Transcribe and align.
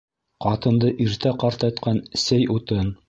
Ҡатынды 0.45 0.89
иртә 1.05 1.33
ҡартайтҡан 1.45 2.01
сей 2.23 2.49
утын. 2.57 2.91